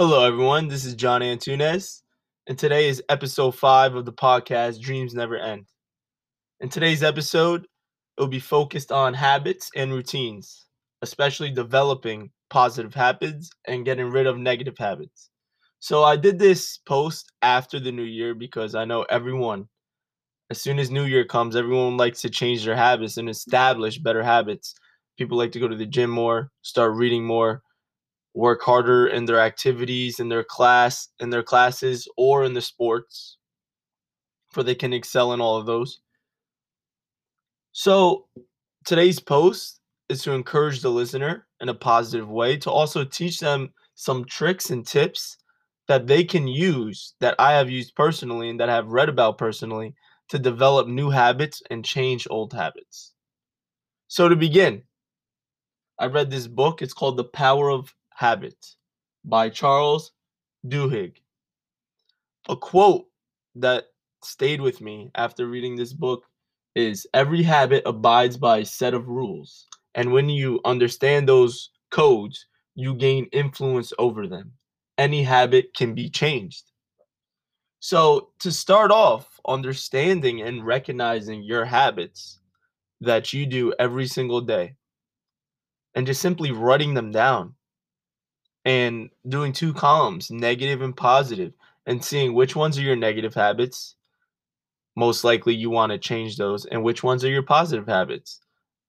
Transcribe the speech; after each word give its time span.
Hello, 0.00 0.24
everyone. 0.24 0.68
This 0.68 0.84
is 0.84 0.94
John 0.94 1.22
Antunes, 1.22 2.02
and 2.46 2.56
today 2.56 2.88
is 2.88 3.02
episode 3.08 3.56
five 3.56 3.96
of 3.96 4.04
the 4.04 4.12
podcast 4.12 4.80
Dreams 4.80 5.12
Never 5.12 5.36
End. 5.36 5.66
In 6.60 6.68
today's 6.68 7.02
episode, 7.02 7.64
it 7.64 8.20
will 8.20 8.28
be 8.28 8.38
focused 8.38 8.92
on 8.92 9.12
habits 9.12 9.72
and 9.74 9.92
routines, 9.92 10.66
especially 11.02 11.50
developing 11.50 12.30
positive 12.48 12.94
habits 12.94 13.50
and 13.66 13.84
getting 13.84 14.08
rid 14.08 14.28
of 14.28 14.38
negative 14.38 14.78
habits. 14.78 15.30
So, 15.80 16.04
I 16.04 16.14
did 16.14 16.38
this 16.38 16.78
post 16.86 17.32
after 17.42 17.80
the 17.80 17.90
new 17.90 18.04
year 18.04 18.36
because 18.36 18.76
I 18.76 18.84
know 18.84 19.02
everyone, 19.10 19.66
as 20.48 20.62
soon 20.62 20.78
as 20.78 20.92
New 20.92 21.06
Year 21.06 21.24
comes, 21.24 21.56
everyone 21.56 21.96
likes 21.96 22.20
to 22.20 22.30
change 22.30 22.64
their 22.64 22.76
habits 22.76 23.16
and 23.16 23.28
establish 23.28 23.98
better 23.98 24.22
habits. 24.22 24.76
People 25.18 25.36
like 25.36 25.50
to 25.50 25.58
go 25.58 25.66
to 25.66 25.74
the 25.74 25.86
gym 25.86 26.10
more, 26.10 26.52
start 26.62 26.94
reading 26.94 27.24
more, 27.24 27.64
work 28.38 28.62
harder 28.62 29.08
in 29.08 29.24
their 29.24 29.40
activities 29.40 30.20
in 30.20 30.28
their 30.28 30.44
class 30.44 31.08
in 31.18 31.28
their 31.28 31.42
classes 31.42 32.06
or 32.16 32.44
in 32.44 32.54
the 32.54 32.60
sports 32.60 33.36
for 34.50 34.62
they 34.62 34.76
can 34.76 34.92
excel 34.92 35.32
in 35.32 35.40
all 35.40 35.56
of 35.56 35.66
those 35.66 36.00
so 37.72 38.26
today's 38.84 39.18
post 39.18 39.80
is 40.08 40.22
to 40.22 40.32
encourage 40.32 40.80
the 40.80 40.90
listener 40.90 41.46
in 41.60 41.68
a 41.68 41.74
positive 41.74 42.30
way 42.30 42.56
to 42.56 42.70
also 42.70 43.04
teach 43.04 43.40
them 43.40 43.72
some 43.96 44.24
tricks 44.24 44.70
and 44.70 44.86
tips 44.86 45.36
that 45.88 46.06
they 46.06 46.22
can 46.22 46.46
use 46.46 47.14
that 47.18 47.34
I 47.40 47.54
have 47.54 47.68
used 47.68 47.96
personally 47.96 48.50
and 48.50 48.60
that 48.60 48.68
I 48.68 48.74
have 48.76 48.88
read 48.88 49.08
about 49.08 49.36
personally 49.36 49.94
to 50.28 50.38
develop 50.38 50.86
new 50.86 51.10
habits 51.10 51.60
and 51.70 51.84
change 51.84 52.28
old 52.30 52.52
habits. 52.52 53.14
So 54.06 54.28
to 54.28 54.36
begin, 54.36 54.82
I 55.98 56.06
read 56.06 56.30
this 56.30 56.46
book. 56.46 56.82
It's 56.82 56.94
called 56.94 57.16
The 57.16 57.24
Power 57.24 57.70
of 57.70 57.92
Habit 58.18 58.74
by 59.24 59.48
Charles 59.48 60.10
Duhigg. 60.66 61.18
A 62.48 62.56
quote 62.56 63.06
that 63.54 63.84
stayed 64.24 64.60
with 64.60 64.80
me 64.80 65.12
after 65.14 65.46
reading 65.46 65.76
this 65.76 65.92
book 65.92 66.24
is 66.74 67.06
every 67.14 67.44
habit 67.44 67.84
abides 67.86 68.36
by 68.36 68.58
a 68.58 68.64
set 68.64 68.92
of 68.92 69.06
rules. 69.06 69.68
And 69.94 70.10
when 70.10 70.28
you 70.28 70.60
understand 70.64 71.28
those 71.28 71.70
codes, 71.92 72.44
you 72.74 72.96
gain 72.96 73.26
influence 73.30 73.92
over 74.00 74.26
them. 74.26 74.50
Any 74.98 75.22
habit 75.22 75.72
can 75.76 75.94
be 75.94 76.10
changed. 76.10 76.72
So, 77.78 78.30
to 78.40 78.50
start 78.50 78.90
off, 78.90 79.38
understanding 79.46 80.42
and 80.42 80.66
recognizing 80.66 81.44
your 81.44 81.64
habits 81.64 82.40
that 83.00 83.32
you 83.32 83.46
do 83.46 83.74
every 83.78 84.08
single 84.08 84.40
day 84.40 84.74
and 85.94 86.04
just 86.04 86.20
simply 86.20 86.50
writing 86.50 86.94
them 86.94 87.12
down 87.12 87.54
and 88.64 89.10
doing 89.28 89.52
two 89.52 89.72
columns, 89.72 90.30
negative 90.30 90.82
and 90.82 90.96
positive, 90.96 91.52
and 91.86 92.04
seeing 92.04 92.34
which 92.34 92.54
ones 92.54 92.78
are 92.78 92.82
your 92.82 92.96
negative 92.96 93.34
habits. 93.34 93.94
Most 94.96 95.24
likely 95.24 95.54
you 95.54 95.70
want 95.70 95.92
to 95.92 95.98
change 95.98 96.36
those, 96.36 96.66
and 96.66 96.82
which 96.82 97.02
ones 97.02 97.24
are 97.24 97.30
your 97.30 97.42
positive 97.42 97.86
habits. 97.86 98.40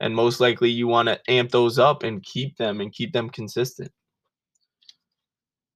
And 0.01 0.15
most 0.15 0.39
likely 0.39 0.69
you 0.69 0.87
want 0.87 1.07
to 1.09 1.19
amp 1.29 1.51
those 1.51 1.77
up 1.77 2.03
and 2.03 2.23
keep 2.23 2.57
them 2.57 2.81
and 2.81 2.91
keep 2.91 3.13
them 3.13 3.29
consistent. 3.29 3.91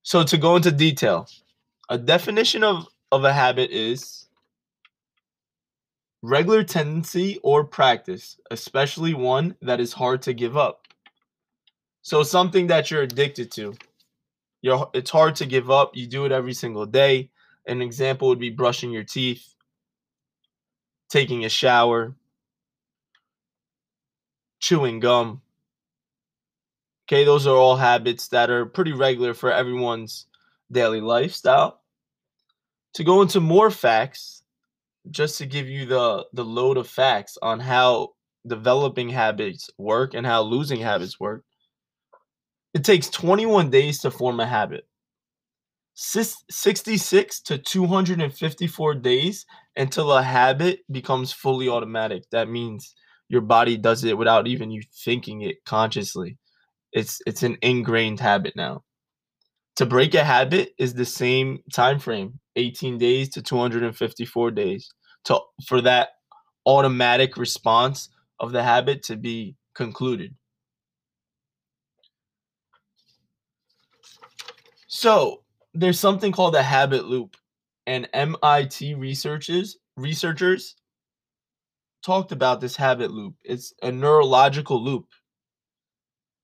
So, 0.02 0.24
to 0.24 0.38
go 0.38 0.56
into 0.58 0.72
detail, 0.72 1.28
a 1.90 1.98
definition 1.98 2.64
of, 2.64 2.88
of 3.12 3.24
a 3.24 3.32
habit 3.32 3.72
is 3.72 4.26
regular 6.22 6.64
tendency 6.64 7.40
or 7.44 7.64
practice, 7.64 8.38
especially 8.52 9.14
one 9.14 9.56
that 9.62 9.80
is 9.80 9.94
hard 9.94 10.22
to 10.24 10.34
give 10.34 10.58
up. 10.58 10.88
So, 12.02 12.24
something 12.24 12.68
that 12.68 12.92
you're 12.92 13.04
addicted 13.04 13.52
to, 13.54 13.76
you're 14.64 14.90
it's 14.94 15.12
hard 15.12 15.36
to 15.36 15.46
give 15.46 15.70
up. 15.70 15.92
You 15.96 16.08
do 16.08 16.26
it 16.26 16.32
every 16.32 16.54
single 16.54 16.88
day. 16.88 17.30
An 17.68 17.82
example 17.82 18.30
would 18.30 18.40
be 18.40 18.50
brushing 18.50 18.92
your 18.92 19.04
teeth, 19.04 19.54
taking 21.10 21.46
a 21.46 21.50
shower, 21.50 22.16
chewing 24.60 25.00
gum. 25.00 25.42
Okay, 27.06 27.26
those 27.26 27.46
are 27.46 27.58
all 27.58 27.76
habits 27.76 28.30
that 28.30 28.50
are 28.50 28.66
pretty 28.66 28.94
regular 28.94 29.34
for 29.34 29.52
everyone's 29.52 30.28
daily 30.72 31.02
lifestyle. 31.02 31.82
To 32.96 33.04
go 33.04 33.22
into 33.22 33.42
more 33.42 33.70
facts, 33.70 34.44
just 35.12 35.38
to 35.40 35.46
give 35.46 35.68
you 35.68 35.86
the 35.86 36.26
the 36.32 36.46
load 36.46 36.78
of 36.78 36.88
facts 36.88 37.38
on 37.42 37.60
how 37.60 38.14
developing 38.48 39.10
habits 39.10 39.70
work 39.78 40.14
and 40.14 40.26
how 40.26 40.42
losing 40.42 40.80
habits 40.80 41.20
work. 41.20 41.44
It 42.74 42.84
takes 42.84 43.10
21 43.10 43.70
days 43.70 44.00
to 44.00 44.12
form 44.12 44.40
a 44.40 44.48
habit. 44.48 44.88
66 45.96 47.42
to 47.42 47.58
254 47.60 48.96
days 48.96 49.46
until 49.76 50.12
a 50.12 50.24
habit 50.24 50.80
becomes 50.92 51.32
fully 51.32 51.70
automatic. 51.70 52.24
That 52.32 52.50
means 52.50 52.96
your 53.30 53.42
body 53.42 53.78
does 53.78 54.04
it 54.04 54.18
without 54.18 54.48
even 54.48 54.72
you 54.72 54.82
thinking 55.04 55.42
it 55.42 55.64
consciously. 55.66 56.38
It's 56.92 57.22
it's 57.28 57.44
an 57.44 57.58
ingrained 57.62 58.20
habit 58.20 58.56
now. 58.56 58.84
To 59.78 59.86
break 59.86 60.14
a 60.14 60.24
habit 60.24 60.74
is 60.78 60.94
the 60.94 61.06
same 61.06 61.60
time 61.74 62.00
frame, 62.00 62.40
18 62.56 62.98
days 62.98 63.30
to 63.30 63.42
254 63.42 64.52
days 64.52 64.90
to 65.26 65.40
for 65.68 65.82
that 65.82 66.10
automatic 66.66 67.38
response 67.38 68.10
of 68.40 68.52
the 68.52 68.64
habit 68.64 69.04
to 69.04 69.16
be 69.16 69.56
concluded. 69.76 70.36
So 74.96 75.42
there's 75.74 76.00
something 76.00 76.32
called 76.32 76.54
a 76.54 76.62
habit 76.62 77.06
loop, 77.06 77.36
and 77.88 78.08
MIT 78.14 78.94
researchers 78.94 79.76
researchers 79.98 80.76
talked 82.06 82.32
about 82.32 82.62
this 82.62 82.76
habit 82.76 83.10
loop. 83.10 83.34
It's 83.44 83.74
a 83.82 83.92
neurological 83.92 84.80
loop 84.80 85.08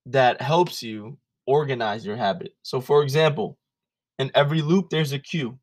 that 0.08 0.42
helps 0.42 0.82
you 0.82 1.20
organize 1.46 2.04
your 2.04 2.16
habit. 2.16 2.56
So, 2.64 2.82
for 2.82 3.04
example, 3.04 3.60
in 4.18 4.32
every 4.34 4.64
loop, 4.64 4.90
there's 4.90 5.14
a 5.14 5.20
cue. 5.20 5.60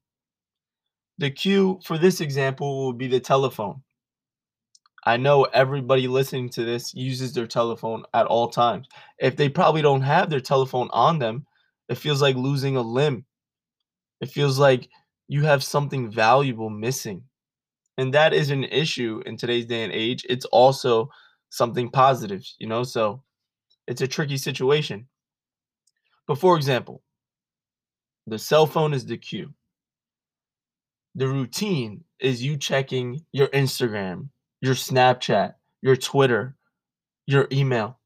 The 1.18 1.32
cue 1.32 1.80
for 1.84 1.98
this 1.98 2.20
example 2.20 2.84
will 2.84 2.92
be 2.92 3.08
the 3.08 3.18
telephone. 3.18 3.82
I 5.04 5.16
know 5.16 5.42
everybody 5.42 6.06
listening 6.06 6.50
to 6.50 6.64
this 6.64 6.94
uses 6.94 7.32
their 7.34 7.48
telephone 7.48 8.04
at 8.14 8.26
all 8.26 8.48
times. 8.48 8.86
If 9.18 9.34
they 9.34 9.48
probably 9.48 9.82
don't 9.82 10.02
have 10.02 10.30
their 10.30 10.40
telephone 10.40 10.88
on 10.92 11.18
them, 11.18 11.46
it 11.88 11.96
feels 11.96 12.22
like 12.22 12.36
losing 12.36 12.76
a 12.76 12.82
limb. 12.82 13.24
It 14.20 14.30
feels 14.30 14.58
like 14.58 14.88
you 15.28 15.42
have 15.44 15.62
something 15.62 16.10
valuable 16.10 16.70
missing. 16.70 17.22
And 17.98 18.12
that 18.14 18.32
is 18.34 18.50
an 18.50 18.64
issue 18.64 19.22
in 19.26 19.36
today's 19.36 19.66
day 19.66 19.84
and 19.84 19.92
age. 19.92 20.24
It's 20.28 20.44
also 20.46 21.10
something 21.50 21.90
positive, 21.90 22.42
you 22.58 22.66
know? 22.66 22.82
So 22.82 23.22
it's 23.86 24.02
a 24.02 24.08
tricky 24.08 24.36
situation. 24.36 25.06
But 26.26 26.38
for 26.38 26.56
example, 26.56 27.02
the 28.26 28.38
cell 28.38 28.66
phone 28.66 28.92
is 28.92 29.06
the 29.06 29.16
cue. 29.16 29.54
The 31.14 31.28
routine 31.28 32.04
is 32.18 32.42
you 32.42 32.56
checking 32.56 33.24
your 33.32 33.46
Instagram, 33.48 34.28
your 34.60 34.74
Snapchat, 34.74 35.54
your 35.80 35.96
Twitter, 35.96 36.56
your 37.26 37.48
email. 37.50 37.98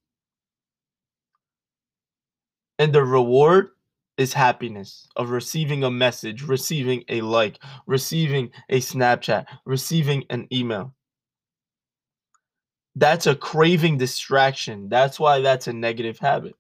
And 2.81 2.95
the 2.95 3.05
reward 3.05 3.73
is 4.17 4.33
happiness 4.33 5.07
of 5.15 5.29
receiving 5.29 5.85
a 5.85 5.91
message, 5.91 6.43
receiving 6.43 7.05
a 7.11 7.21
like, 7.21 7.59
receiving 7.87 8.51
a 8.71 8.81
Snapchat, 8.81 9.45
receiving 9.67 10.25
an 10.31 10.49
email. 10.51 10.95
That's 12.97 13.27
a 13.27 13.35
craving 13.35 13.99
distraction. 13.99 14.89
That's 14.89 15.21
why 15.21 15.41
that's 15.41 15.69
a 15.69 15.75
negative 15.75 16.19
habit. 16.19 16.55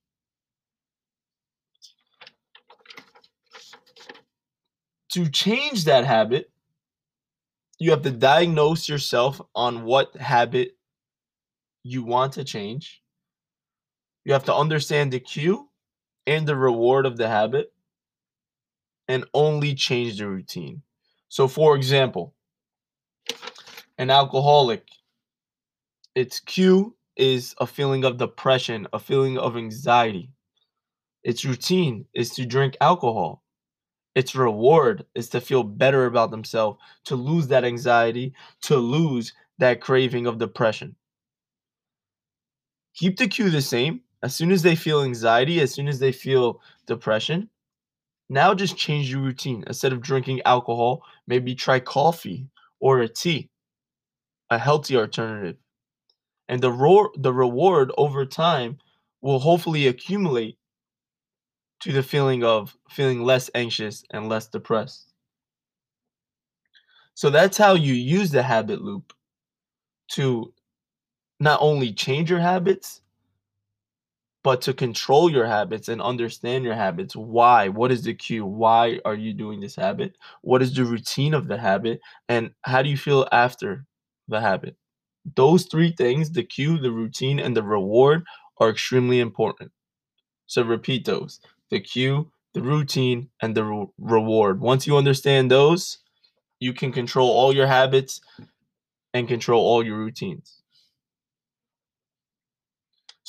To 5.12 5.26
change 5.30 5.86
that 5.86 6.04
habit, 6.04 6.50
you 7.78 7.92
have 7.92 8.02
to 8.02 8.10
diagnose 8.10 8.90
yourself 8.90 9.40
on 9.54 9.84
what 9.84 10.14
habit 10.16 10.76
you 11.82 12.04
want 12.04 12.34
to 12.34 12.44
change. 12.44 13.02
You 14.26 14.34
have 14.34 14.44
to 14.44 14.54
understand 14.54 15.14
the 15.14 15.20
cue 15.20 15.69
and 16.30 16.46
the 16.46 16.54
reward 16.54 17.06
of 17.06 17.16
the 17.16 17.28
habit 17.28 17.72
and 19.08 19.24
only 19.34 19.74
change 19.74 20.16
the 20.16 20.28
routine. 20.28 20.80
So, 21.28 21.48
for 21.48 21.74
example, 21.74 22.34
an 23.98 24.10
alcoholic, 24.10 24.86
its 26.14 26.38
cue 26.38 26.94
is 27.16 27.56
a 27.58 27.66
feeling 27.66 28.04
of 28.04 28.16
depression, 28.16 28.86
a 28.92 29.00
feeling 29.00 29.38
of 29.38 29.56
anxiety. 29.56 30.30
Its 31.24 31.44
routine 31.44 32.06
is 32.14 32.30
to 32.30 32.46
drink 32.46 32.76
alcohol. 32.80 33.42
Its 34.14 34.36
reward 34.36 35.04
is 35.16 35.28
to 35.30 35.40
feel 35.40 35.64
better 35.64 36.06
about 36.06 36.30
themselves, 36.30 36.78
to 37.06 37.16
lose 37.16 37.48
that 37.48 37.64
anxiety, 37.64 38.32
to 38.62 38.76
lose 38.76 39.32
that 39.58 39.80
craving 39.80 40.28
of 40.28 40.38
depression. 40.38 40.94
Keep 42.94 43.18
the 43.18 43.26
cue 43.26 43.50
the 43.50 43.62
same, 43.62 44.02
as 44.22 44.34
soon 44.34 44.50
as 44.52 44.62
they 44.62 44.76
feel 44.76 45.02
anxiety, 45.02 45.60
as 45.60 45.72
soon 45.74 45.88
as 45.88 45.98
they 45.98 46.12
feel 46.12 46.60
depression, 46.86 47.50
Now 48.30 48.54
just 48.54 48.76
change 48.76 49.10
your 49.12 49.22
routine. 49.22 49.64
Instead 49.66 49.92
of 49.92 50.00
drinking 50.02 50.42
alcohol, 50.44 51.04
maybe 51.26 51.54
try 51.54 51.80
coffee 51.80 52.48
or 52.80 53.00
a 53.00 53.08
tea, 53.08 53.50
a 54.50 54.58
healthy 54.58 54.96
alternative. 54.96 55.56
And 56.48 56.62
the 56.62 56.72
ro- 56.72 57.12
the 57.16 57.32
reward 57.34 57.92
over 57.98 58.26
time 58.26 58.78
will 59.22 59.40
hopefully 59.40 59.86
accumulate 59.88 60.58
to 61.80 61.90
the 61.90 62.02
feeling 62.02 62.44
of 62.44 62.76
feeling 62.88 63.24
less 63.24 63.50
anxious 63.56 64.04
and 64.12 64.28
less 64.28 64.46
depressed. 64.46 65.12
So 67.14 67.30
that's 67.30 67.56
how 67.56 67.74
you 67.74 67.94
use 67.94 68.30
the 68.32 68.42
habit 68.42 68.82
loop 68.82 69.12
to 70.12 70.52
not 71.40 71.60
only 71.62 71.92
change 71.92 72.30
your 72.30 72.40
habits, 72.40 73.02
but 74.42 74.62
to 74.62 74.74
control 74.74 75.30
your 75.30 75.46
habits 75.46 75.88
and 75.88 76.00
understand 76.00 76.64
your 76.64 76.74
habits. 76.74 77.14
Why? 77.16 77.68
What 77.68 77.92
is 77.92 78.02
the 78.04 78.14
cue? 78.14 78.46
Why 78.46 79.00
are 79.04 79.14
you 79.14 79.34
doing 79.34 79.60
this 79.60 79.76
habit? 79.76 80.16
What 80.42 80.62
is 80.62 80.74
the 80.74 80.84
routine 80.84 81.34
of 81.34 81.48
the 81.48 81.58
habit? 81.58 82.00
And 82.28 82.52
how 82.62 82.82
do 82.82 82.88
you 82.88 82.96
feel 82.96 83.28
after 83.32 83.84
the 84.28 84.40
habit? 84.40 84.76
Those 85.36 85.64
three 85.66 85.92
things 85.92 86.30
the 86.32 86.44
cue, 86.44 86.78
the 86.78 86.92
routine, 86.92 87.38
and 87.40 87.56
the 87.56 87.62
reward 87.62 88.24
are 88.58 88.70
extremely 88.70 89.20
important. 89.20 89.72
So 90.46 90.62
repeat 90.62 91.06
those 91.06 91.40
the 91.70 91.80
cue, 91.80 92.30
the 92.54 92.62
routine, 92.62 93.30
and 93.42 93.56
the 93.56 93.64
re- 93.64 93.86
reward. 93.98 94.60
Once 94.60 94.86
you 94.86 94.96
understand 94.96 95.50
those, 95.50 95.98
you 96.60 96.72
can 96.74 96.92
control 96.92 97.30
all 97.30 97.54
your 97.54 97.66
habits 97.68 98.20
and 99.14 99.28
control 99.28 99.64
all 99.64 99.84
your 99.84 99.98
routines. 99.98 100.59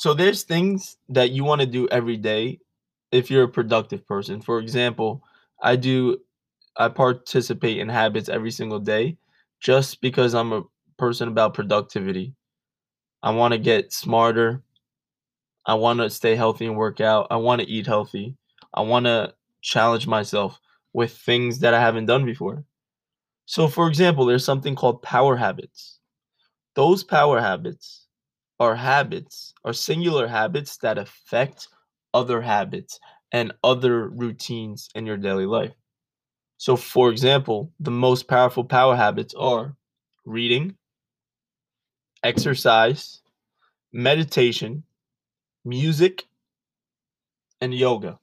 So 0.02 0.14
there's 0.14 0.42
things 0.42 0.96
that 1.10 1.30
you 1.30 1.44
want 1.44 1.60
to 1.60 1.66
do 1.68 1.86
every 1.86 2.16
day 2.16 2.58
if 3.12 3.30
you're 3.30 3.44
a 3.44 3.48
productive 3.48 4.04
person. 4.04 4.40
For 4.40 4.58
example, 4.58 5.22
I 5.62 5.76
do 5.76 6.18
I 6.76 6.88
participate 6.88 7.78
in 7.78 7.88
habits 7.88 8.28
every 8.28 8.50
single 8.50 8.80
day 8.80 9.16
just 9.60 10.00
because 10.00 10.34
I'm 10.34 10.52
a 10.52 10.64
person 10.98 11.28
about 11.28 11.54
productivity. 11.54 12.34
I 13.22 13.30
want 13.30 13.52
to 13.52 13.58
get 13.58 13.92
smarter. 13.92 14.64
I 15.64 15.74
want 15.74 16.00
to 16.00 16.10
stay 16.10 16.34
healthy 16.34 16.66
and 16.66 16.76
work 16.76 17.00
out. 17.00 17.28
I 17.30 17.36
want 17.36 17.60
to 17.60 17.68
eat 17.68 17.86
healthy. 17.86 18.36
I 18.74 18.80
want 18.80 19.06
to 19.06 19.34
challenge 19.60 20.08
myself 20.08 20.60
with 20.92 21.12
things 21.16 21.60
that 21.60 21.74
I 21.74 21.80
haven't 21.80 22.06
done 22.06 22.24
before. 22.24 22.64
So, 23.46 23.68
for 23.68 23.88
example, 23.88 24.26
there's 24.26 24.44
something 24.44 24.74
called 24.74 25.02
power 25.02 25.36
habits. 25.36 26.00
Those 26.74 27.04
power 27.04 27.40
habits 27.40 28.01
are 28.62 28.76
habits, 28.76 29.54
are 29.64 29.72
singular 29.72 30.28
habits 30.28 30.76
that 30.76 30.96
affect 30.96 31.66
other 32.14 32.40
habits 32.40 33.00
and 33.32 33.52
other 33.64 34.08
routines 34.08 34.88
in 34.94 35.04
your 35.04 35.16
daily 35.16 35.46
life. 35.46 35.72
So, 36.58 36.76
for 36.76 37.10
example, 37.10 37.72
the 37.80 37.90
most 37.90 38.28
powerful 38.28 38.62
power 38.62 38.94
habits 38.94 39.34
are 39.34 39.74
reading, 40.24 40.76
exercise, 42.22 43.22
meditation, 43.92 44.84
music, 45.64 46.22
and 47.60 47.74
yoga. 47.74 48.16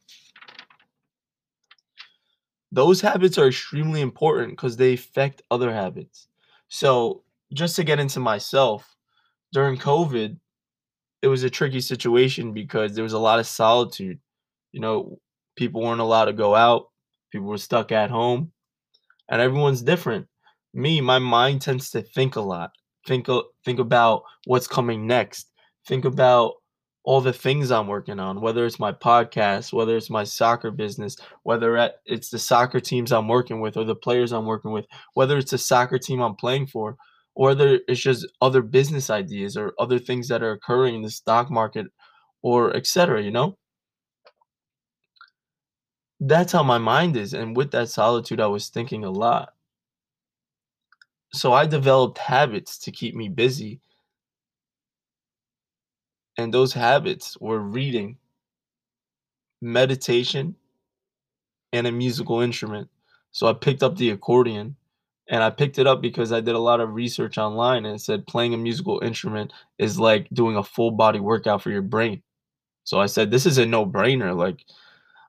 Those 2.72 3.02
habits 3.02 3.38
are 3.38 3.50
extremely 3.50 4.00
important 4.00 4.52
because 4.52 4.78
they 4.78 4.94
affect 4.94 5.42
other 5.52 5.74
habits. 5.74 6.30
So, 6.70 7.24
just 7.52 7.76
to 7.76 7.84
get 7.84 8.00
into 8.00 8.22
myself, 8.22 8.96
during 9.52 9.78
COVID, 9.78 10.38
it 11.22 11.28
was 11.28 11.44
a 11.44 11.50
tricky 11.50 11.82
situation 11.82 12.54
because 12.54 12.94
there 12.94 13.04
was 13.04 13.14
a 13.14 13.20
lot 13.20 13.40
of 13.40 13.48
solitude. 13.48 14.20
You 14.72 14.82
know, 14.82 15.20
people 15.56 15.82
weren't 15.82 16.02
allowed 16.02 16.26
to 16.26 16.34
go 16.34 16.56
out, 16.56 16.90
people 17.32 17.48
were 17.48 17.58
stuck 17.58 17.92
at 17.92 18.10
home, 18.10 18.52
and 19.30 19.42
everyone's 19.42 19.82
different. 19.82 20.28
Me, 20.74 21.02
my 21.02 21.20
mind 21.20 21.62
tends 21.62 21.90
to 21.92 22.02
think 22.02 22.36
a 22.36 22.42
lot. 22.42 22.72
Think 23.08 23.28
think 23.66 23.80
about 23.80 24.24
what's 24.46 24.68
coming 24.68 25.08
next. 25.08 25.52
Think 25.88 26.06
about 26.06 26.54
all 27.04 27.22
the 27.22 27.34
things 27.34 27.72
I'm 27.72 27.88
working 27.88 28.20
on, 28.20 28.42
whether 28.42 28.66
it's 28.66 28.80
my 28.80 28.92
podcast, 28.92 29.74
whether 29.74 29.98
it's 29.98 30.10
my 30.10 30.24
soccer 30.24 30.70
business, 30.70 31.18
whether 31.44 31.92
it's 32.06 32.30
the 32.30 32.38
soccer 32.38 32.80
teams 32.80 33.12
I'm 33.12 33.28
working 33.28 33.62
with 33.62 33.78
or 33.78 33.84
the 33.84 33.96
players 33.96 34.32
I'm 34.32 34.46
working 34.46 34.72
with, 34.72 34.86
whether 35.16 35.38
it's 35.38 35.52
the 35.52 35.58
soccer 35.58 35.98
team 35.98 36.22
I'm 36.22 36.36
playing 36.36 36.68
for, 36.68 36.98
or 37.40 37.56
it's 37.88 38.02
just 38.02 38.28
other 38.42 38.62
business 38.62 39.10
ideas 39.10 39.56
or 39.56 39.74
other 39.80 39.98
things 39.98 40.28
that 40.28 40.44
are 40.44 40.52
occurring 40.52 40.96
in 40.96 41.02
the 41.02 41.10
stock 41.10 41.50
market 41.50 41.88
or 42.42 42.76
etc. 42.76 43.24
You 43.24 43.32
know, 43.32 43.58
that's 46.20 46.52
how 46.52 46.64
my 46.64 46.78
mind 46.80 47.16
is, 47.16 47.34
and 47.34 47.56
with 47.56 47.72
that 47.72 47.88
solitude, 47.88 48.42
I 48.42 48.48
was 48.48 48.68
thinking 48.68 49.06
a 49.06 49.10
lot. 49.10 49.54
So 51.32 51.54
I 51.54 51.66
developed 51.66 52.18
habits 52.18 52.78
to 52.80 52.92
keep 52.92 53.16
me 53.16 53.30
busy 53.30 53.80
and 56.38 56.54
those 56.54 56.74
habits 56.74 57.38
were 57.40 57.60
reading, 57.60 58.18
meditation, 59.62 60.56
and 61.72 61.88
a 61.88 61.92
musical 61.92 62.42
instrument. 62.42 62.90
So 63.32 63.48
I 63.48 63.54
picked 63.54 63.84
up 63.84 63.96
the 63.96 64.10
accordion 64.10 64.76
and 65.30 65.44
I 65.44 65.52
picked 65.52 65.78
it 65.78 65.88
up 65.88 66.02
because 66.02 66.32
I 66.32 66.42
did 66.42 66.56
a 66.56 66.60
lot 66.60 66.82
of 66.82 66.96
research 66.96 67.38
online 67.38 67.86
and 67.86 67.96
it 67.96 68.00
said 68.00 68.26
playing 68.26 68.56
a 68.56 68.58
musical 68.58 69.00
instrument 69.04 69.54
is 69.78 70.00
like 70.00 70.28
doing 70.34 70.58
a 70.58 70.64
full 70.64 70.92
body 70.92 71.20
workout 71.20 71.62
for 71.62 71.70
your 71.70 71.84
brain. 71.84 72.24
So 72.84 73.00
I 73.00 73.06
said, 73.06 73.30
this 73.30 73.46
is 73.46 73.60
a 73.60 73.66
no 73.66 73.86
brainer. 73.86 74.36
Like, 74.36 74.66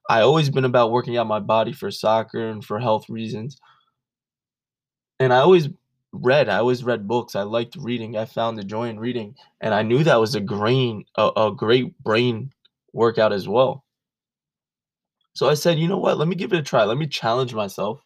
I 0.08 0.22
always 0.22 0.48
been 0.48 0.64
about 0.64 0.90
working 0.90 1.18
out 1.18 1.26
my 1.26 1.38
body 1.38 1.74
for 1.74 1.90
soccer 1.90 2.48
and 2.48 2.64
for 2.64 2.80
health 2.80 3.10
reasons. 3.10 3.58
And 5.20 5.34
I 5.34 5.38
always 5.40 5.68
read. 6.12 6.48
I 6.48 6.56
always 6.56 6.82
read 6.82 7.06
books. 7.06 7.36
I 7.36 7.42
liked 7.42 7.76
reading. 7.76 8.16
I 8.16 8.24
found 8.24 8.58
the 8.58 8.64
joy 8.64 8.88
in 8.88 8.98
reading, 8.98 9.36
and 9.60 9.74
I 9.74 9.82
knew 9.82 10.02
that 10.02 10.18
was 10.18 10.34
a 10.34 10.40
grain, 10.40 11.04
a, 11.16 11.30
a 11.36 11.54
great 11.54 11.96
brain 12.02 12.50
workout 12.94 13.32
as 13.32 13.46
well. 13.46 13.84
So 15.34 15.48
I 15.48 15.54
said, 15.54 15.78
you 15.78 15.86
know 15.86 15.98
what? 15.98 16.16
Let 16.16 16.26
me 16.26 16.34
give 16.34 16.52
it 16.54 16.58
a 16.58 16.62
try. 16.62 16.84
Let 16.84 16.98
me 16.98 17.06
challenge 17.06 17.54
myself 17.54 18.02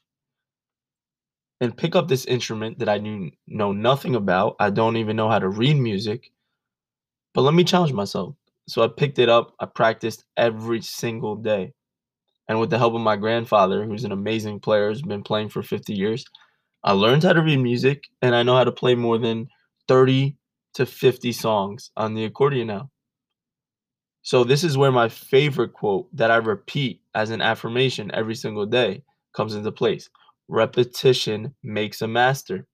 and 1.61 1.77
pick 1.77 1.97
up 1.97 2.09
this 2.09 2.25
instrument 2.27 2.79
that 2.79 2.89
I 2.89 2.99
knew 2.99 3.31
know 3.47 3.73
nothing 3.73 4.15
about. 4.15 4.57
I 4.59 4.71
don't 4.71 4.97
even 4.97 5.17
know 5.17 5.29
how 5.29 5.39
to 5.39 5.49
read 5.49 5.77
music, 5.77 6.33
but 7.35 7.43
let 7.43 7.55
me 7.55 7.65
challenge 7.65 7.93
myself. 7.93 8.35
So 8.69 8.83
I 8.83 8.89
picked 8.89 9.19
it 9.19 9.29
up. 9.29 9.55
I 9.61 9.67
practiced 9.67 10.25
every 10.37 10.81
single 10.81 11.37
day. 11.37 11.73
And 12.49 12.61
with 12.61 12.71
the 12.71 12.79
help 12.79 12.95
of 12.95 13.01
my 13.01 13.17
grandfather, 13.17 13.85
who's 13.85 14.05
an 14.05 14.13
amazing 14.13 14.61
player, 14.61 14.89
who's 14.89 15.03
been 15.03 15.23
playing 15.23 15.49
for 15.49 15.63
50 15.63 15.95
years, 15.95 16.25
I 16.83 16.93
learned 16.93 17.23
how 17.23 17.33
to 17.33 17.43
read 17.43 17.59
music 17.59 18.05
and 18.23 18.35
I 18.35 18.43
know 18.43 18.57
how 18.57 18.65
to 18.65 18.73
play 18.73 18.95
more 18.95 19.19
than 19.19 19.49
30 19.89 20.37
to 20.75 20.87
50 20.87 21.33
songs 21.33 21.91
on 21.97 22.15
the 22.15 22.25
accordion 22.25 22.69
now. 22.69 22.91
So, 24.23 24.43
this 24.43 24.65
is 24.65 24.79
where 24.79 24.93
my 24.93 25.09
favorite 25.09 25.73
quote 25.75 26.09
that 26.17 26.31
I 26.31 26.37
repeat 26.37 27.01
as 27.15 27.31
an 27.31 27.43
affirmation 27.43 28.11
every 28.15 28.35
single 28.35 28.67
day 28.67 29.05
comes 29.35 29.55
into 29.55 29.71
place 29.71 30.09
repetition 30.49 31.55
makes 31.63 32.03
a 32.03 32.09
master. 32.09 32.67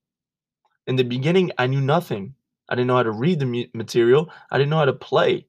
In 0.87 0.97
the 0.97 1.05
beginning, 1.05 1.53
I 1.59 1.67
knew 1.67 1.81
nothing. 1.81 2.35
I 2.69 2.75
didn't 2.75 2.89
know 2.89 2.97
how 2.97 3.03
to 3.03 3.11
read 3.11 3.41
the 3.41 3.69
material, 3.75 4.31
I 4.51 4.59
didn't 4.59 4.71
know 4.71 4.79
how 4.79 4.85
to 4.85 4.93
play 4.93 5.47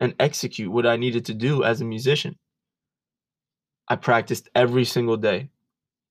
and 0.00 0.14
execute 0.18 0.70
what 0.70 0.86
I 0.86 0.96
needed 0.96 1.24
to 1.26 1.34
do 1.34 1.64
as 1.64 1.80
a 1.80 1.84
musician. 1.84 2.38
I 3.88 3.96
practiced 3.96 4.48
every 4.54 4.84
single 4.84 5.16
day. 5.16 5.50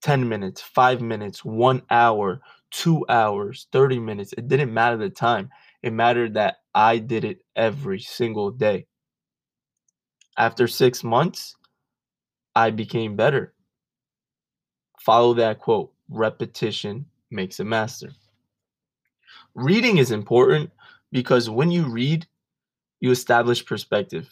10 0.01 0.27
minutes, 0.27 0.62
five 0.62 1.01
minutes, 1.01 1.46
one 1.46 1.81
hour, 1.89 2.41
two 2.72 3.05
hours, 3.08 3.67
30 3.72 4.00
minutes. 4.00 4.34
It 4.34 4.48
didn't 4.48 4.74
matter 4.74 4.98
the 4.98 5.10
time. 5.10 5.50
It 5.84 5.93
mattered 5.93 6.34
that 6.36 6.58
I 6.74 6.98
did 6.98 7.24
it 7.24 7.43
every 7.55 8.00
single 8.00 8.51
day. 8.51 8.88
After 10.38 10.67
six 10.67 11.03
months, 11.03 11.55
I 12.55 12.72
became 12.72 13.15
better. 13.15 13.53
Follow 15.05 15.34
that 15.34 15.58
quote 15.58 15.91
repetition 16.10 17.08
makes 17.31 17.60
a 17.60 17.63
master. 17.63 18.12
Reading 19.55 19.98
is 19.98 20.12
important 20.12 20.70
because 21.12 21.50
when 21.50 21.72
you 21.72 21.86
read, 21.86 22.27
you 23.00 23.10
establish 23.10 23.65
perspective. 23.65 24.29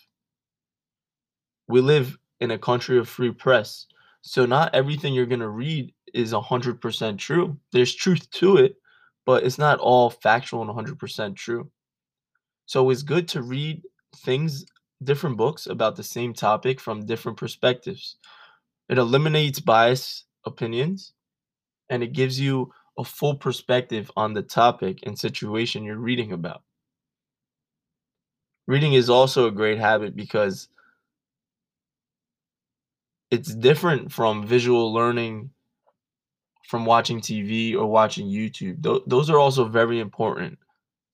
We 1.67 1.81
live 1.81 2.15
in 2.39 2.51
a 2.51 2.59
country 2.59 2.99
of 2.99 3.09
free 3.09 3.31
press. 3.31 3.88
So 4.21 4.45
not 4.45 4.75
everything 4.75 5.15
you're 5.15 5.25
going 5.25 5.39
to 5.39 5.49
read 5.49 5.91
is 6.13 6.33
100% 6.33 7.17
true. 7.17 7.57
There's 7.71 7.95
truth 7.95 8.29
to 8.31 8.57
it, 8.57 8.75
but 9.25 9.43
it's 9.43 9.57
not 9.57 9.79
all 9.79 10.11
factual 10.11 10.61
and 10.61 10.69
100% 10.69 11.35
true. 11.35 11.71
So 12.67 12.88
it's 12.91 13.01
good 13.01 13.27
to 13.29 13.41
read 13.41 13.81
things, 14.17 14.65
different 15.03 15.35
books 15.35 15.65
about 15.65 15.95
the 15.95 16.03
same 16.03 16.31
topic 16.31 16.79
from 16.79 17.07
different 17.07 17.39
perspectives. 17.39 18.17
It 18.88 18.99
eliminates 18.99 19.59
bias 19.59 20.25
opinions 20.46 21.13
and 21.89 22.03
it 22.03 22.13
gives 22.13 22.39
you 22.39 22.72
a 22.98 23.03
full 23.03 23.36
perspective 23.36 24.12
on 24.15 24.34
the 24.34 24.41
topic 24.43 25.00
and 25.03 25.17
situation 25.17 25.84
you're 25.84 25.98
reading 25.98 26.31
about. 26.31 26.63
Reading 28.67 28.93
is 28.93 29.10
also 29.10 29.48
a 29.48 29.51
great 29.51 29.79
habit 29.79 30.15
because 30.15 30.67
it's 33.31 33.53
different 33.53 34.12
from 34.12 34.46
visual 34.46 34.93
learning 34.93 35.51
from 36.67 36.86
watching 36.86 37.19
TV 37.19 37.75
or 37.75 37.88
watching 37.88 38.27
YouTube. 38.27 38.84
Th- 38.84 39.01
those 39.08 39.29
are 39.29 39.39
also 39.39 39.65
very 39.67 40.00
important. 40.00 40.60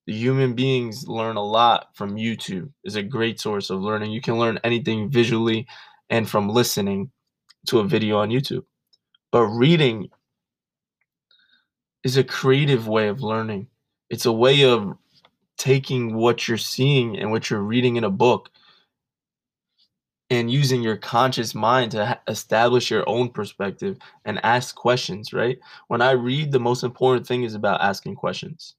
The 0.06 0.14
human 0.14 0.54
beings 0.54 1.08
learn 1.08 1.36
a 1.36 1.44
lot 1.44 1.88
from 1.94 2.16
YouTube. 2.16 2.70
is 2.84 2.96
a 2.96 3.02
great 3.02 3.40
source 3.40 3.70
of 3.70 3.80
learning. 3.82 4.12
You 4.12 4.20
can 4.20 4.38
learn 4.38 4.58
anything 4.64 5.10
visually 5.10 5.66
and 6.10 6.28
from 6.28 6.48
listening 6.48 7.10
to 7.68 7.80
a 7.80 7.84
video 7.84 8.18
on 8.18 8.30
YouTube. 8.30 8.64
But 9.32 9.46
reading 9.46 10.10
is 12.04 12.16
a 12.16 12.24
creative 12.24 12.86
way 12.86 13.08
of 13.08 13.22
learning. 13.22 13.68
It's 14.10 14.26
a 14.26 14.32
way 14.32 14.64
of 14.64 14.96
taking 15.58 16.14
what 16.14 16.46
you're 16.46 16.56
seeing 16.56 17.18
and 17.18 17.30
what 17.30 17.50
you're 17.50 17.60
reading 17.60 17.96
in 17.96 18.04
a 18.04 18.10
book 18.10 18.50
and 20.30 20.50
using 20.50 20.82
your 20.82 20.96
conscious 20.96 21.54
mind 21.54 21.92
to 21.92 22.20
establish 22.26 22.90
your 22.90 23.08
own 23.08 23.30
perspective 23.30 23.96
and 24.24 24.44
ask 24.44 24.74
questions, 24.74 25.32
right? 25.32 25.58
When 25.88 26.02
I 26.02 26.12
read, 26.12 26.50
the 26.50 26.60
most 26.60 26.82
important 26.82 27.26
thing 27.26 27.44
is 27.44 27.54
about 27.54 27.80
asking 27.80 28.16
questions. 28.16 28.74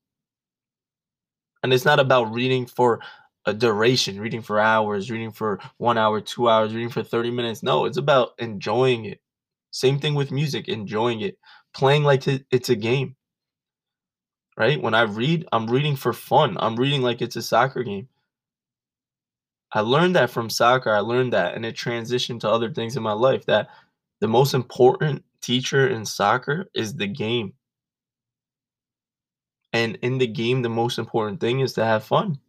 And 1.63 1.73
it's 1.73 1.85
not 1.85 1.99
about 1.99 2.33
reading 2.33 2.65
for 2.65 2.99
a 3.45 3.53
duration, 3.53 4.19
reading 4.19 4.41
for 4.41 4.59
hours, 4.59 5.09
reading 5.09 5.31
for 5.31 5.59
one 5.77 5.97
hour, 5.97 6.19
two 6.19 6.49
hours, 6.49 6.73
reading 6.73 6.89
for 6.89 7.01
30 7.01 7.31
minutes. 7.31 7.63
No, 7.63 7.85
it's 7.85 7.97
about 7.97 8.31
enjoying 8.39 9.05
it. 9.05 9.21
Same 9.77 9.99
thing 9.99 10.15
with 10.15 10.31
music, 10.31 10.67
enjoying 10.67 11.21
it, 11.21 11.37
playing 11.75 12.03
like 12.03 12.27
it's 12.27 12.69
a 12.69 12.75
game. 12.75 13.15
Right? 14.57 14.81
When 14.81 14.95
I 14.95 15.03
read, 15.03 15.47
I'm 15.51 15.67
reading 15.67 15.95
for 15.95 16.13
fun. 16.13 16.57
I'm 16.59 16.75
reading 16.75 17.03
like 17.03 17.21
it's 17.21 17.35
a 17.35 17.43
soccer 17.43 17.83
game. 17.83 18.09
I 19.71 19.81
learned 19.81 20.15
that 20.15 20.31
from 20.31 20.49
soccer. 20.49 20.91
I 20.91 20.99
learned 21.01 21.33
that, 21.33 21.53
and 21.53 21.63
it 21.63 21.75
transitioned 21.75 22.39
to 22.39 22.49
other 22.49 22.73
things 22.73 22.97
in 22.97 23.03
my 23.03 23.11
life. 23.11 23.45
That 23.45 23.69
the 24.19 24.27
most 24.27 24.55
important 24.55 25.23
teacher 25.41 25.87
in 25.87 26.05
soccer 26.05 26.65
is 26.73 26.95
the 26.95 27.05
game. 27.05 27.53
And 29.73 29.99
in 30.01 30.17
the 30.17 30.25
game, 30.25 30.63
the 30.63 30.69
most 30.69 30.97
important 30.97 31.39
thing 31.39 31.59
is 31.59 31.73
to 31.73 31.85
have 31.85 32.03
fun. 32.03 32.39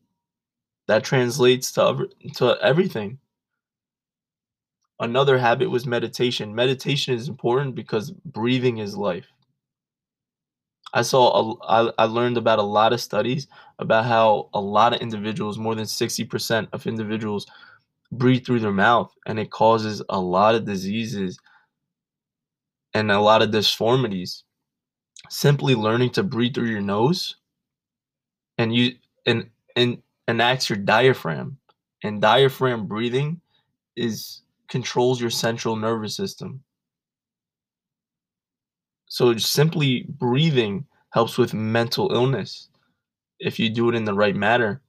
That 0.87 1.05
translates 1.05 1.73
to, 1.73 2.09
to 2.37 2.57
everything. 2.63 3.19
Another 5.01 5.39
habit 5.39 5.71
was 5.71 5.87
meditation. 5.87 6.55
Meditation 6.55 7.15
is 7.15 7.29
important 7.29 7.75
because 7.75 8.11
breathing 8.11 8.79
is 8.79 8.97
life. 8.97 9.27
I 10.93 11.03
saw 11.03 11.57
a, 11.63 11.89
I, 11.89 11.93
I 11.99 12.05
learned 12.07 12.37
about 12.39 12.59
a 12.59 12.63
lot 12.63 12.93
of 12.93 13.01
studies 13.01 13.47
about 13.79 14.07
how 14.07 14.49
a 14.55 14.61
lot 14.61 14.95
of 14.95 15.01
individuals, 15.01 15.59
more 15.59 15.75
than 15.75 15.85
60% 15.85 16.69
of 16.73 16.87
individuals, 16.87 17.47
breathe 18.11 18.45
through 18.45 18.61
their 18.61 18.73
mouth 18.73 19.13
and 19.27 19.39
it 19.39 19.51
causes 19.51 20.03
a 20.09 20.19
lot 20.19 20.55
of 20.55 20.65
diseases 20.65 21.39
and 22.95 23.11
a 23.11 23.21
lot 23.21 23.43
of 23.43 23.51
disformities. 23.51 24.45
Simply 25.29 25.75
learning 25.75 26.11
to 26.11 26.23
breathe 26.23 26.55
through 26.55 26.71
your 26.71 26.81
nose 26.81 27.37
and 28.57 28.75
you 28.75 28.95
and 29.27 29.51
and 29.77 30.03
enacts 30.27 30.71
your 30.71 30.79
diaphragm. 30.79 31.59
And 32.03 32.23
diaphragm 32.23 32.87
breathing 32.87 33.41
is 33.97 34.43
controls 34.69 35.21
your 35.21 35.31
central 35.31 35.77
nervous 35.77 36.15
system. 36.17 36.63
So 39.07 39.37
simply 39.37 40.05
breathing 40.09 40.87
helps 41.11 41.39
with 41.39 41.55
mental 41.55 42.13
illness 42.13 42.69
if 43.41 43.59
you 43.59 43.71
do 43.71 43.89
it 43.89 43.95
in 43.95 44.05
the 44.05 44.15
right 44.15 44.37
manner. 44.37 44.83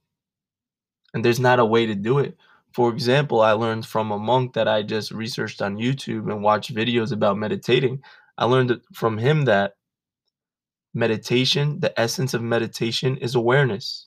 And 1.14 1.24
there's 1.24 1.40
not 1.40 1.58
a 1.58 1.64
way 1.64 1.86
to 1.86 1.94
do 1.94 2.18
it. 2.18 2.36
For 2.72 2.92
example, 2.92 3.40
I 3.40 3.52
learned 3.52 3.86
from 3.86 4.12
a 4.12 4.18
monk 4.18 4.52
that 4.54 4.68
I 4.68 4.82
just 4.82 5.10
researched 5.10 5.60
on 5.60 5.76
YouTube 5.76 6.30
and 6.30 6.42
watched 6.42 6.74
videos 6.74 7.12
about 7.12 7.38
meditating. 7.38 8.02
I 8.38 8.44
learned 8.44 8.80
from 8.92 9.18
him 9.18 9.44
that 9.46 9.74
meditation, 10.94 11.80
the 11.80 11.98
essence 11.98 12.34
of 12.34 12.42
meditation 12.42 13.16
is 13.16 13.34
awareness. 13.34 14.06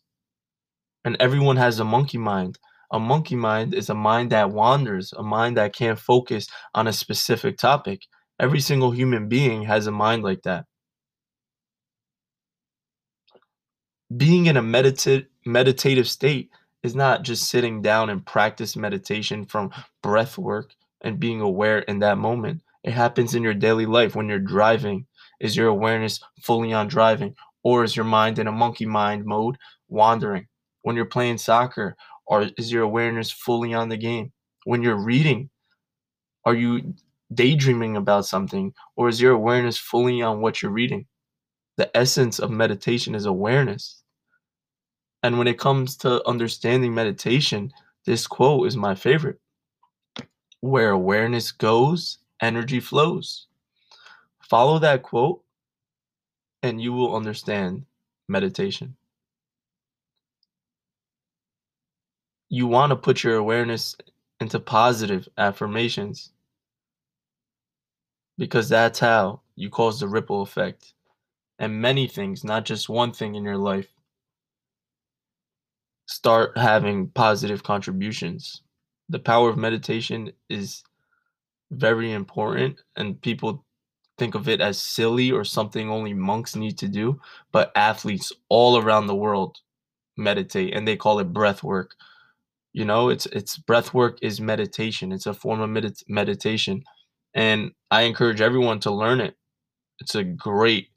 And 1.04 1.18
everyone 1.20 1.58
has 1.58 1.80
a 1.80 1.86
monkey 1.86 2.18
mind. 2.18 2.58
A 2.94 3.00
monkey 3.00 3.36
mind 3.36 3.74
is 3.74 3.90
a 3.90 3.96
mind 3.96 4.32
that 4.32 4.52
wanders, 4.52 5.14
a 5.14 5.24
mind 5.24 5.58
that 5.58 5.74
can't 5.76 6.00
focus 6.00 6.48
on 6.76 6.88
a 6.88 6.94
specific 6.94 7.58
topic. 7.58 8.04
Every 8.40 8.62
single 8.62 8.92
human 8.92 9.30
being 9.30 9.64
has 9.64 9.88
a 9.88 9.92
mind 9.92 10.24
like 10.24 10.44
that. 10.44 10.68
Being 14.16 14.46
in 14.46 14.58
a 14.58 14.62
medita- 14.62 15.28
meditative 15.46 16.08
state 16.08 16.52
is 16.84 16.96
not 16.96 17.24
just 17.24 17.50
sitting 17.50 17.82
down 17.82 18.12
and 18.12 18.26
practice 18.26 18.76
meditation 18.78 19.46
from 19.46 19.72
breath 20.04 20.38
work 20.38 20.76
and 21.02 21.20
being 21.20 21.42
aware 21.42 21.80
in 21.80 22.00
that 22.00 22.20
moment. 22.20 22.62
It 22.84 22.94
happens 22.94 23.36
in 23.36 23.44
your 23.44 23.56
daily 23.56 23.88
life 23.88 24.16
when 24.16 24.30
you're 24.30 24.40
driving. 24.40 25.08
Is 25.42 25.58
your 25.58 25.68
awareness 25.68 26.22
fully 26.44 26.74
on 26.74 26.88
driving? 26.90 27.36
Or 27.64 27.84
is 27.84 27.96
your 27.96 28.06
mind 28.06 28.40
in 28.40 28.48
a 28.48 28.52
monkey 28.52 28.86
mind 28.86 29.26
mode 29.26 29.58
wandering? 29.90 30.48
When 30.84 30.96
you're 30.96 31.06
playing 31.06 31.40
soccer, 31.40 31.96
or 32.26 32.50
is 32.58 32.72
your 32.72 32.84
awareness 32.84 33.32
fully 33.32 33.74
on 33.74 33.90
the 33.90 33.98
game? 33.98 34.32
When 34.66 34.82
you're 34.82 35.04
reading, 35.04 35.50
are 36.46 36.56
you 36.56 36.94
daydreaming 37.34 37.98
about 37.98 38.26
something 38.26 38.74
or 38.96 39.10
is 39.10 39.22
your 39.22 39.34
awareness 39.34 39.78
fully 39.78 40.22
on 40.22 40.42
what 40.42 40.62
you're 40.62 40.72
reading? 40.72 41.06
The 41.78 41.96
essence 41.96 42.40
of 42.40 42.52
meditation 42.52 43.16
is 43.16 43.26
awareness. 43.26 44.02
And 45.24 45.38
when 45.38 45.48
it 45.48 45.60
comes 45.60 45.98
to 45.98 46.26
understanding 46.28 46.94
meditation, 46.94 47.72
this 48.06 48.28
quote 48.28 48.68
is 48.68 48.78
my 48.78 48.96
favorite. 48.96 49.40
Where 50.60 50.92
awareness 50.92 51.52
goes, 51.52 52.20
energy 52.42 52.80
flows. 52.80 53.48
Follow 54.42 54.80
that 54.80 55.04
quote 55.04 55.44
and 56.62 56.82
you 56.82 56.94
will 56.94 57.16
understand 57.16 57.86
meditation. 58.28 58.96
You 62.54 62.68
want 62.68 62.92
to 62.92 62.96
put 62.96 63.24
your 63.24 63.38
awareness 63.38 63.96
into 64.40 64.60
positive 64.60 65.28
affirmations 65.40 66.30
because 68.38 68.70
that's 68.70 69.00
how 69.00 69.42
you 69.56 69.72
cause 69.72 70.00
the 70.00 70.08
ripple 70.08 70.44
effect. 70.44 70.94
And 71.58 71.82
many 71.82 72.06
things, 72.06 72.44
not 72.44 72.64
just 72.64 72.90
one 72.90 73.12
thing 73.12 73.34
in 73.34 73.44
your 73.44 73.58
life, 73.58 73.88
start 76.06 76.56
having 76.56 77.08
positive 77.08 77.64
contributions. 77.64 78.62
The 79.10 79.18
power 79.18 79.50
of 79.50 79.58
meditation 79.58 80.32
is 80.48 80.84
very 81.72 82.12
important, 82.12 82.80
and 82.96 83.20
people 83.20 83.66
think 84.20 84.36
of 84.36 84.48
it 84.48 84.62
as 84.62 84.80
silly 84.80 85.32
or 85.32 85.44
something 85.44 85.90
only 85.90 86.14
monks 86.14 86.56
need 86.56 86.78
to 86.78 86.88
do, 86.88 87.20
but 87.52 87.72
athletes 87.76 88.32
all 88.48 88.78
around 88.78 89.08
the 89.08 89.16
world 89.16 89.58
meditate 90.18 90.76
and 90.76 90.88
they 90.88 90.96
call 90.96 91.18
it 91.18 91.34
breath 91.34 91.64
work. 91.64 91.96
You 92.74 92.86
know, 92.86 93.10
it's 93.10 93.26
it's 93.28 93.58
breath 93.58 93.94
work 93.94 94.18
is 94.22 94.42
meditation. 94.42 95.12
It's 95.12 95.28
a 95.28 95.34
form 95.34 95.62
of 95.62 95.70
medit- 95.70 96.04
meditation 96.08 96.84
and 97.34 97.72
I 97.92 98.04
encourage 98.04 98.42
everyone 98.42 98.80
to 98.82 98.92
learn 98.92 99.22
it. 99.22 99.36
It's 100.00 100.16
a 100.16 100.24
great 100.24 100.90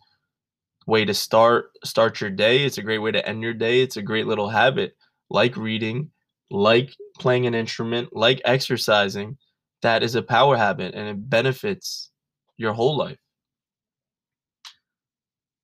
way 0.87 1.05
to 1.05 1.15
start 1.15 1.71
start 1.85 2.21
your 2.21 2.31
day. 2.31 2.65
It's 2.65 2.79
a 2.79 2.83
great 2.83 2.99
way 2.99 3.13
to 3.13 3.27
end 3.29 3.43
your 3.43 3.55
day. 3.55 3.81
It's 3.81 3.97
a 3.97 4.03
great 4.03 4.27
little 4.27 4.49
habit, 4.49 4.97
like 5.31 5.57
reading, 5.57 6.11
like 6.51 6.95
playing 7.19 7.47
an 7.47 7.55
instrument, 7.55 8.11
like 8.13 8.41
exercising. 8.45 9.39
That 9.83 10.03
is 10.03 10.15
a 10.15 10.23
power 10.23 10.57
habit 10.57 10.95
and 10.95 11.09
it 11.09 11.31
benefits 11.31 12.11
your 12.57 12.73
whole 12.73 12.97
life. 12.97 13.19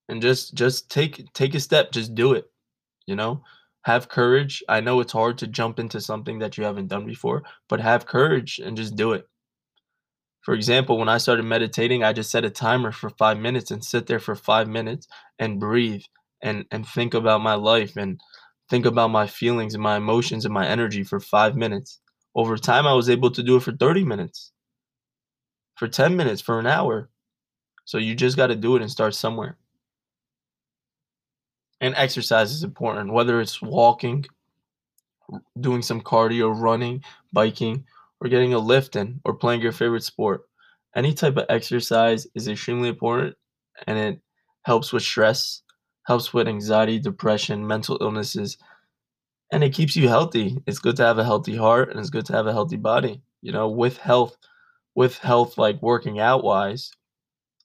And 0.08 0.20
just 0.22 0.54
just 0.54 0.90
take 0.90 1.32
take 1.32 1.54
a 1.54 1.60
step, 1.60 1.92
just 1.92 2.14
do 2.14 2.32
it. 2.34 2.50
You 3.06 3.16
know? 3.16 3.42
Have 3.82 4.08
courage. 4.08 4.62
I 4.68 4.80
know 4.80 5.00
it's 5.00 5.12
hard 5.12 5.38
to 5.38 5.46
jump 5.46 5.78
into 5.78 6.00
something 6.00 6.38
that 6.38 6.56
you 6.56 6.64
haven't 6.64 6.88
done 6.88 7.06
before, 7.06 7.42
but 7.68 7.80
have 7.80 8.06
courage 8.06 8.58
and 8.58 8.76
just 8.76 8.96
do 8.96 9.12
it. 9.12 9.28
For 10.42 10.54
example, 10.54 10.98
when 10.98 11.08
I 11.08 11.18
started 11.18 11.44
meditating, 11.44 12.02
I 12.02 12.12
just 12.12 12.30
set 12.30 12.44
a 12.44 12.50
timer 12.50 12.90
for 12.92 13.10
five 13.10 13.38
minutes 13.38 13.70
and 13.70 13.84
sit 13.84 14.06
there 14.06 14.18
for 14.18 14.34
five 14.34 14.68
minutes 14.68 15.06
and 15.38 15.60
breathe 15.60 16.02
and, 16.42 16.64
and 16.70 16.86
think 16.86 17.14
about 17.14 17.42
my 17.42 17.54
life 17.54 17.96
and 17.96 18.20
think 18.68 18.84
about 18.86 19.10
my 19.10 19.26
feelings 19.26 19.74
and 19.74 19.82
my 19.82 19.96
emotions 19.96 20.44
and 20.44 20.52
my 20.52 20.66
energy 20.66 21.04
for 21.04 21.20
five 21.20 21.56
minutes. 21.56 22.00
Over 22.34 22.56
time, 22.56 22.86
I 22.86 22.94
was 22.94 23.10
able 23.10 23.30
to 23.30 23.42
do 23.42 23.56
it 23.56 23.62
for 23.62 23.72
30 23.72 24.04
minutes, 24.04 24.52
for 25.76 25.86
10 25.86 26.16
minutes, 26.16 26.40
for 26.40 26.58
an 26.58 26.66
hour. 26.66 27.10
So 27.84 27.98
you 27.98 28.14
just 28.14 28.36
got 28.36 28.48
to 28.48 28.56
do 28.56 28.76
it 28.76 28.82
and 28.82 28.90
start 28.90 29.14
somewhere. 29.14 29.58
And 31.82 31.94
exercise 31.96 32.52
is 32.52 32.62
important, 32.62 33.12
whether 33.12 33.40
it's 33.40 33.60
walking, 33.60 34.24
doing 35.60 35.82
some 35.82 36.00
cardio, 36.00 36.58
running, 36.58 37.02
biking, 37.32 37.84
or 38.20 38.28
getting 38.28 38.54
a 38.54 38.58
lift 38.58 38.96
in 38.96 39.20
or 39.24 39.34
playing 39.34 39.60
your 39.60 39.72
favorite 39.72 40.04
sport. 40.04 40.42
Any 40.94 41.12
type 41.12 41.36
of 41.36 41.46
exercise 41.48 42.26
is 42.34 42.48
extremely 42.48 42.88
important 42.88 43.36
and 43.86 43.98
it 43.98 44.20
helps 44.64 44.92
with 44.92 45.02
stress, 45.02 45.62
helps 46.06 46.32
with 46.32 46.48
anxiety, 46.48 47.00
depression, 47.00 47.66
mental 47.66 47.98
illnesses, 48.00 48.58
and 49.50 49.64
it 49.64 49.74
keeps 49.74 49.96
you 49.96 50.08
healthy. 50.08 50.58
It's 50.66 50.78
good 50.78 50.96
to 50.96 51.04
have 51.04 51.18
a 51.18 51.24
healthy 51.24 51.56
heart 51.56 51.90
and 51.90 51.98
it's 51.98 52.10
good 52.10 52.26
to 52.26 52.32
have 52.32 52.46
a 52.46 52.52
healthy 52.52 52.76
body. 52.76 53.22
You 53.42 53.52
know, 53.52 53.68
with 53.68 53.98
health 53.98 54.36
with 54.94 55.18
health, 55.18 55.58
like 55.58 55.82
working 55.82 56.20
out 56.20 56.44
wise, 56.44 56.92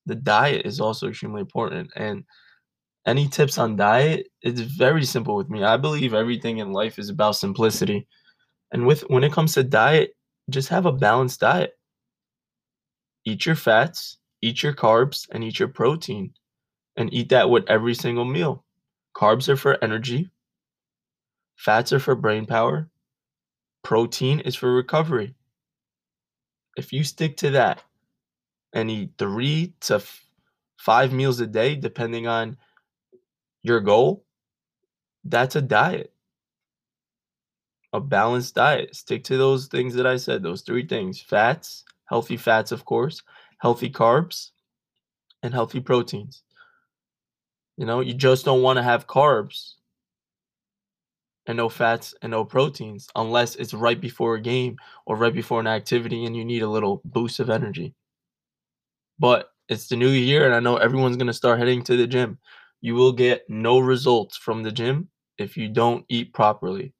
the 0.05 0.15
diet 0.15 0.65
is 0.65 0.79
also 0.79 1.09
extremely 1.09 1.41
important. 1.41 1.91
And 1.95 2.23
any 3.07 3.27
tips 3.27 3.57
on 3.57 3.77
diet? 3.77 4.27
It's 4.41 4.61
very 4.61 5.05
simple 5.05 5.35
with 5.35 5.49
me. 5.49 5.63
I 5.63 5.77
believe 5.77 6.13
everything 6.13 6.59
in 6.59 6.73
life 6.73 6.99
is 6.99 7.09
about 7.09 7.37
simplicity. 7.37 8.07
And 8.71 8.85
with 8.85 9.01
when 9.09 9.23
it 9.23 9.31
comes 9.33 9.53
to 9.53 9.63
diet, 9.63 10.15
just 10.49 10.69
have 10.69 10.85
a 10.85 10.91
balanced 10.91 11.39
diet. 11.39 11.71
Eat 13.25 13.45
your 13.45 13.55
fats, 13.55 14.17
eat 14.41 14.61
your 14.61 14.73
carbs, 14.73 15.27
and 15.31 15.43
eat 15.43 15.59
your 15.59 15.69
protein. 15.69 16.33
And 16.97 17.13
eat 17.13 17.29
that 17.29 17.49
with 17.49 17.65
every 17.69 17.93
single 17.95 18.25
meal. 18.25 18.65
Carbs 19.15 19.49
are 19.49 19.57
for 19.57 19.83
energy, 19.83 20.29
fats 21.55 21.93
are 21.93 21.99
for 21.99 22.15
brain 22.15 22.45
power, 22.45 22.89
protein 23.83 24.39
is 24.41 24.55
for 24.55 24.73
recovery. 24.73 25.33
If 26.77 26.93
you 26.93 27.03
stick 27.03 27.37
to 27.37 27.51
that 27.51 27.83
and 28.73 28.91
eat 28.91 29.11
three 29.17 29.73
to 29.81 29.95
f- 29.95 30.23
five 30.77 31.11
meals 31.11 31.39
a 31.39 31.47
day, 31.47 31.75
depending 31.75 32.27
on 32.27 32.57
your 33.67 33.81
goal, 33.81 34.25
that's 35.23 35.55
a 35.55 35.61
diet. 35.61 36.13
A 37.93 37.99
balanced 37.99 38.55
diet. 38.55 38.95
Stick 38.95 39.23
to 39.25 39.37
those 39.37 39.67
things 39.67 39.93
that 39.95 40.07
I 40.07 40.17
said, 40.17 40.43
those 40.43 40.61
three 40.61 40.85
things 40.85 41.21
fats, 41.21 41.83
healthy 42.05 42.37
fats, 42.37 42.71
of 42.71 42.85
course, 42.85 43.21
healthy 43.59 43.89
carbs, 43.89 44.51
and 45.43 45.53
healthy 45.53 45.79
proteins. 45.79 46.43
You 47.77 47.85
know, 47.85 47.99
you 47.99 48.13
just 48.13 48.45
don't 48.45 48.61
want 48.63 48.77
to 48.77 48.83
have 48.83 49.07
carbs 49.07 49.73
and 51.45 51.57
no 51.57 51.69
fats 51.69 52.13
and 52.21 52.31
no 52.31 52.43
proteins 52.43 53.07
unless 53.15 53.55
it's 53.55 53.73
right 53.73 53.99
before 53.99 54.35
a 54.35 54.41
game 54.41 54.77
or 55.05 55.15
right 55.15 55.33
before 55.33 55.59
an 55.59 55.67
activity 55.67 56.25
and 56.25 56.35
you 56.35 56.43
need 56.43 56.61
a 56.61 56.69
little 56.69 57.01
boost 57.05 57.39
of 57.39 57.49
energy. 57.49 57.93
But 59.19 59.51
it's 59.69 59.87
the 59.87 59.95
new 59.95 60.09
year 60.09 60.45
and 60.45 60.53
I 60.53 60.59
know 60.59 60.77
everyone's 60.77 61.17
going 61.17 61.27
to 61.27 61.33
start 61.33 61.59
heading 61.59 61.83
to 61.83 61.97
the 61.97 62.07
gym. 62.07 62.37
You 62.81 62.95
will 62.95 63.11
get 63.11 63.49
no 63.49 63.79
results 63.79 64.37
from 64.37 64.63
the 64.63 64.71
gym 64.71 65.09
if 65.37 65.57
you 65.57 65.69
don't 65.69 66.05
eat 66.09 66.33
properly 66.33 66.93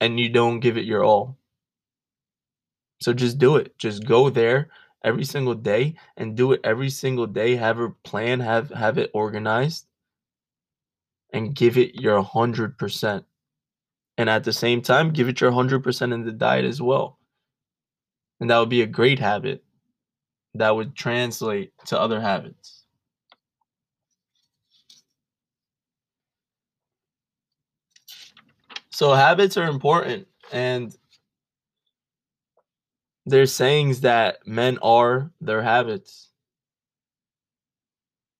and 0.00 0.18
you 0.18 0.28
don't 0.28 0.60
give 0.60 0.76
it 0.76 0.84
your 0.84 1.04
all. 1.04 1.38
So 3.00 3.12
just 3.12 3.38
do 3.38 3.56
it. 3.56 3.76
Just 3.78 4.06
go 4.06 4.30
there 4.30 4.70
every 5.04 5.24
single 5.24 5.54
day 5.54 5.96
and 6.16 6.36
do 6.36 6.52
it 6.52 6.60
every 6.64 6.90
single 6.90 7.26
day. 7.26 7.56
Have 7.56 7.80
a 7.80 7.90
plan, 7.90 8.40
have 8.40 8.70
have 8.70 8.98
it 8.98 9.10
organized 9.12 9.86
and 11.32 11.54
give 11.54 11.78
it 11.78 11.94
your 11.94 12.22
100%. 12.22 13.24
And 14.18 14.30
at 14.30 14.44
the 14.44 14.52
same 14.52 14.82
time, 14.82 15.12
give 15.12 15.28
it 15.28 15.40
your 15.40 15.50
100% 15.50 16.12
in 16.12 16.24
the 16.24 16.32
diet 16.32 16.64
as 16.64 16.80
well. 16.80 17.18
And 18.40 18.50
that 18.50 18.58
would 18.58 18.68
be 18.68 18.82
a 18.82 18.86
great 18.86 19.18
habit 19.18 19.64
that 20.54 20.74
would 20.76 20.94
translate 20.94 21.72
to 21.86 21.98
other 21.98 22.20
habits. 22.20 22.81
So 29.02 29.14
habits 29.14 29.56
are 29.56 29.64
important 29.66 30.28
and 30.52 30.96
there's 33.26 33.52
sayings 33.52 34.02
that 34.02 34.46
men 34.46 34.78
are 34.80 35.32
their 35.40 35.60
habits. 35.60 36.28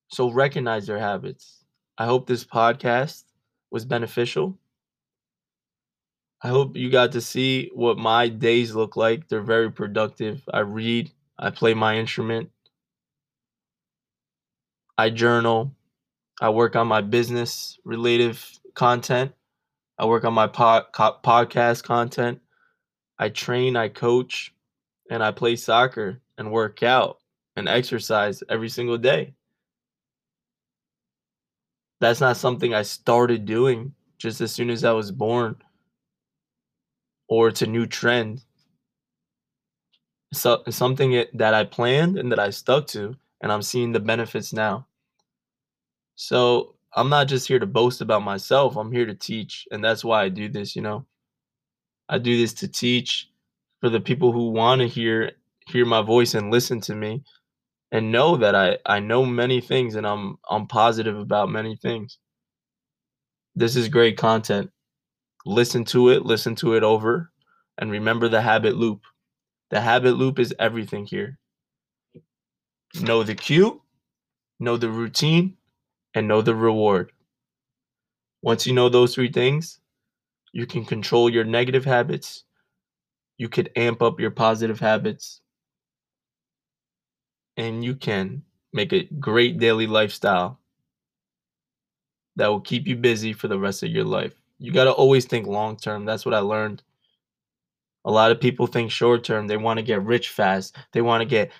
So 0.07 0.31
recognize 0.31 0.87
their 0.87 1.01
habits. 1.01 1.65
I 1.99 2.05
hope 2.05 2.29
this 2.29 2.45
podcast 2.45 3.25
was 3.73 3.85
beneficial. 3.85 4.57
I 6.41 6.51
hope 6.51 6.77
you 6.77 6.91
got 6.91 7.11
to 7.11 7.21
see 7.21 7.69
what 7.75 7.99
my 7.99 8.29
days 8.29 8.73
look 8.73 8.95
like. 8.95 9.27
They're 9.27 9.43
very 9.43 9.73
productive. 9.73 10.49
I 10.55 10.61
read, 10.61 11.11
I 11.41 11.51
play 11.51 11.75
my 11.75 11.97
instrument, 11.97 12.51
I 14.97 15.11
journal, 15.11 15.75
I 16.41 16.51
work 16.51 16.77
on 16.77 16.87
my 16.87 17.01
business 17.01 17.81
related 17.85 18.39
content, 18.75 19.33
I 20.03 20.05
work 20.05 20.25
on 20.25 20.35
my 20.35 20.49
co- 20.49 20.85
podcast 21.23 21.85
content, 21.85 22.41
I 23.21 23.29
train, 23.29 23.77
I 23.77 23.87
coach, 23.89 24.53
and 25.09 25.23
I 25.23 25.31
play 25.31 25.55
soccer 25.55 26.21
and 26.37 26.51
work 26.51 26.83
out 26.83 27.19
and 27.55 27.69
exercise 27.69 28.43
every 28.49 28.69
single 28.69 28.99
day. 28.99 29.35
That's 32.01 32.21
not 32.21 32.37
something 32.37 32.75
I 32.75 32.83
started 32.83 33.45
doing 33.45 33.95
just 34.19 34.41
as 34.41 34.51
soon 34.51 34.71
as 34.71 34.83
I 34.83 34.91
was 34.91 35.13
born 35.13 35.55
or 37.29 37.47
it's 37.47 37.63
a 37.63 37.67
new 37.69 37.87
trend. 37.87 38.43
So 40.33 40.65
something 40.69 41.27
that 41.33 41.55
I 41.55 41.63
planned 41.63 42.19
and 42.19 42.33
that 42.33 42.41
I 42.41 42.51
stuck 42.51 42.89
to, 42.89 43.15
and 43.41 43.53
I'm 43.53 43.63
seeing 43.63 43.93
the 43.93 44.01
benefits 44.01 44.53
now. 44.53 44.89
So 46.17 46.75
I'm 46.95 47.09
not 47.09 47.29
just 47.29 47.49
here 47.49 47.59
to 47.59 47.67
boast 47.67 48.01
about 48.01 48.23
myself. 48.23 48.77
I'm 48.77 48.93
here 48.93 49.07
to 49.07 49.15
teach, 49.15 49.67
and 49.71 49.83
that's 49.85 50.05
why 50.05 50.25
I 50.25 50.29
do 50.29 50.49
this. 50.49 50.77
You 50.77 50.83
know, 50.83 51.07
I 52.09 52.19
do 52.19 52.37
this 52.37 52.55
to 52.55 52.69
teach 52.69 53.29
for 53.81 53.89
the 53.91 54.01
people 54.01 54.33
who 54.33 54.51
want 54.51 54.81
to 54.81 54.89
hear 54.89 55.33
hear 55.69 55.87
my 55.87 56.03
voice 56.03 56.35
and 56.35 56.51
listen 56.51 56.81
to 56.83 56.95
me, 56.95 57.23
and 57.93 58.13
know 58.13 58.37
that 58.37 58.55
I 58.55 58.79
I 58.87 59.01
know 59.01 59.25
many 59.25 59.61
things, 59.61 59.95
and 59.97 60.07
I'm 60.07 60.39
I'm 60.51 60.67
positive 60.67 61.19
about 61.19 61.51
many 61.51 61.77
things. 61.77 62.19
This 63.55 63.77
is 63.77 63.89
great 63.89 64.17
content 64.19 64.71
listen 65.45 65.85
to 65.85 66.11
it, 66.11 66.25
listen 66.25 66.55
to 66.57 66.75
it 66.75 66.83
over, 66.83 67.31
and 67.79 67.91
remember 67.91 68.29
the 68.29 68.41
habit 68.41 68.77
loop. 68.77 69.03
The 69.71 69.81
habit 69.81 70.17
loop 70.17 70.39
is 70.39 70.55
everything 70.59 71.07
here. 71.07 71.39
Know 73.01 73.23
the 73.23 73.35
cue, 73.35 73.83
know 74.61 74.77
the 74.77 74.91
routine, 74.91 75.57
and 76.15 76.29
know 76.29 76.43
the 76.43 76.55
reward. 76.55 77.13
Once 78.43 78.67
you 78.67 78.73
know 78.73 78.89
those 78.89 79.15
three 79.15 79.31
things, 79.31 79.81
you 80.53 80.67
can 80.67 80.85
control 80.85 81.31
your 81.31 81.45
negative 81.45 81.85
habits. 81.85 82.45
You 83.39 83.49
could 83.49 83.71
amp 83.77 84.03
up 84.03 84.21
your 84.21 84.31
positive 84.31 84.81
habits. 84.81 85.41
And 87.57 87.85
you 87.85 87.95
can 87.95 88.43
make 88.73 88.93
a 88.93 89.05
great 89.05 89.59
daily 89.59 89.87
lifestyle 89.87 90.59
that 92.37 92.49
will 92.49 92.61
keep 92.61 92.87
you 92.87 92.97
busy 92.97 93.33
for 93.33 93.49
the 93.49 93.59
rest 93.59 93.83
of 93.83 93.91
your 93.91 94.05
life 94.05 94.35
you 94.63 94.71
got 94.71 94.85
to 94.85 94.93
always 94.93 95.25
think 95.25 95.49
long 95.49 95.77
term. 95.77 96.05
That's 96.05 96.25
what 96.25 96.35
I 96.35 96.39
learned. 96.39 96.85
A 98.05 98.13
lot 98.13 98.31
of 98.31 98.41
people 98.41 98.69
think 98.69 98.93
short 98.93 99.25
term. 99.25 99.49
They 99.49 99.57
want 99.57 99.79
to 99.79 99.83
get 99.83 100.05
rich 100.05 100.29
fast. 100.29 100.77
They 100.93 101.03
want 101.03 101.21
to 101.21 101.25
get 101.25 101.51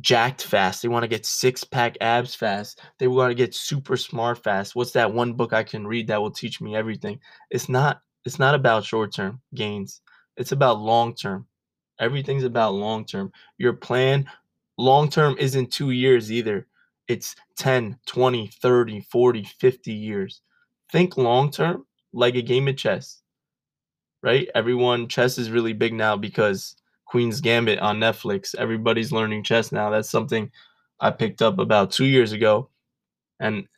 jacked 0.00 0.42
fast. 0.44 0.82
They 0.82 0.88
want 0.88 1.02
to 1.04 1.08
get 1.08 1.26
six 1.26 1.64
pack 1.64 1.96
abs 2.00 2.34
fast. 2.34 2.80
They 2.98 3.08
want 3.08 3.30
to 3.30 3.34
get 3.34 3.54
super 3.54 3.96
smart 3.96 4.42
fast. 4.42 4.74
What's 4.74 4.92
that 4.92 5.12
one 5.12 5.34
book 5.34 5.52
I 5.52 5.62
can 5.62 5.86
read 5.86 6.06
that 6.08 6.20
will 6.20 6.30
teach 6.30 6.60
me 6.60 6.74
everything? 6.76 7.20
It's 7.50 7.68
not 7.68 8.00
it's 8.24 8.38
not 8.38 8.54
about 8.54 8.84
short 8.84 9.12
term 9.14 9.40
gains. 9.54 10.00
It's 10.36 10.52
about 10.52 10.80
long 10.80 11.14
term. 11.14 11.46
Everything's 12.00 12.44
about 12.44 12.74
long 12.74 13.04
term. 13.04 13.32
Your 13.58 13.74
plan 13.74 14.26
long 14.78 15.08
term 15.10 15.36
isn't 15.38 15.72
2 15.72 15.90
years 15.90 16.32
either. 16.32 16.66
It's 17.08 17.36
10, 17.56 17.98
20, 18.06 18.46
30, 18.46 19.00
40, 19.00 19.44
50 19.44 19.92
years. 19.92 20.40
Think 20.90 21.16
long 21.16 21.50
term 21.50 21.86
like 22.12 22.34
a 22.34 22.42
game 22.42 22.68
of 22.68 22.76
chess, 22.76 23.22
right? 24.22 24.48
Everyone, 24.54 25.08
chess 25.08 25.38
is 25.38 25.50
really 25.50 25.72
big 25.72 25.92
now 25.94 26.16
because 26.16 26.76
Queen's 27.12 27.42
Gambit 27.42 27.78
on 27.80 28.00
Netflix. 28.00 28.54
Everybody's 28.54 29.12
learning 29.12 29.44
chess 29.44 29.70
now. 29.70 29.90
That's 29.90 30.08
something 30.08 30.50
I 30.98 31.10
picked 31.10 31.42
up 31.42 31.58
about 31.58 31.90
two 31.90 32.06
years 32.06 32.32
ago. 32.32 32.70
And 33.38 33.68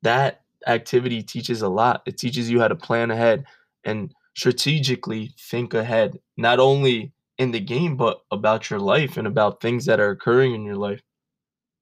that 0.00 0.40
activity 0.66 1.22
teaches 1.22 1.60
a 1.60 1.68
lot. 1.68 2.00
It 2.06 2.16
teaches 2.16 2.50
you 2.50 2.60
how 2.60 2.68
to 2.68 2.74
plan 2.74 3.10
ahead 3.10 3.44
and 3.84 4.14
strategically 4.34 5.34
think 5.38 5.74
ahead, 5.74 6.18
not 6.38 6.60
only 6.60 7.12
in 7.36 7.50
the 7.50 7.60
game, 7.60 7.94
but 7.94 8.22
about 8.30 8.70
your 8.70 8.80
life 8.80 9.18
and 9.18 9.26
about 9.26 9.60
things 9.60 9.84
that 9.84 10.00
are 10.00 10.12
occurring 10.12 10.54
in 10.54 10.64
your 10.64 10.76
life. 10.76 11.02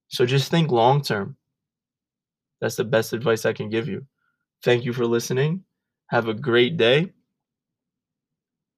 So 0.08 0.26
just 0.26 0.50
think 0.50 0.72
long 0.72 1.02
term. 1.02 1.36
That's 2.60 2.74
the 2.74 2.82
best 2.82 3.12
advice 3.12 3.46
I 3.46 3.52
can 3.52 3.68
give 3.70 3.86
you. 3.86 4.04
Thank 4.64 4.84
you 4.84 4.92
for 4.92 5.06
listening. 5.06 5.62
Have 6.08 6.26
a 6.26 6.34
great 6.34 6.76
day. 6.76 7.12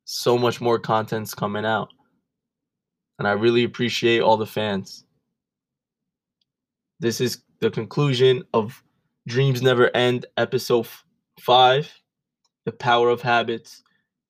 So 0.06 0.38
much 0.38 0.60
more 0.60 0.78
content's 0.78 1.34
coming 1.34 1.66
out. 1.66 1.88
And 3.18 3.26
I 3.26 3.32
really 3.32 3.64
appreciate 3.64 4.20
all 4.20 4.36
the 4.36 4.46
fans. 4.46 5.04
This 7.00 7.20
is 7.20 7.42
the 7.60 7.70
conclusion 7.70 8.44
of 8.54 8.82
Dreams 9.26 9.62
Never 9.62 9.94
End, 9.96 10.24
episode 10.36 10.86
five 11.40 11.92
The 12.64 12.72
Power 12.72 13.10
of 13.10 13.22
Habits 13.22 13.82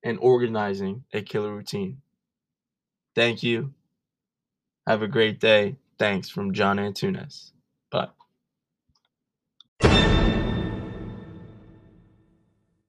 and 0.02 0.18
Organizing 0.20 1.04
a 1.12 1.20
Killer 1.20 1.54
Routine. 1.54 2.00
Thank 3.14 3.42
you. 3.42 3.74
Have 4.86 5.02
a 5.02 5.08
great 5.08 5.40
day. 5.40 5.76
Thanks 5.98 6.30
from 6.30 6.54
John 6.54 6.78
Antunes. 6.78 7.52
Bye. 7.90 8.08